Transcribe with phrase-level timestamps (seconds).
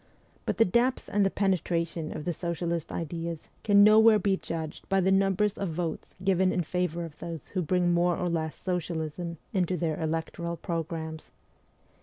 [0.47, 4.99] But the depth and the penetration of the socialist ideas can nowhere be judged by
[4.99, 9.37] the numbers of votes given in favour of those who bring more or less socialism
[9.53, 11.29] into their electoral programmes.